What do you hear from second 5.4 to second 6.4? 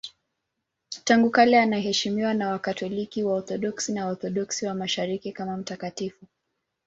mtakatifu.